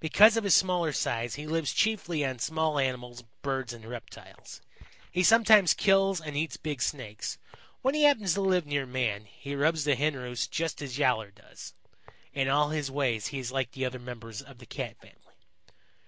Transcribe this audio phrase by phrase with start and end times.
[0.00, 4.60] Because of his smaller size, he lives chiefly on small animals, birds and reptiles.
[5.12, 7.38] He sometimes kills and eats big Snakes.
[7.82, 11.30] When he happens to live near man, he robs the Hen roosts just as Yowler
[11.30, 11.74] does.
[12.34, 15.22] In all his ways he is like the other members of the Cat family.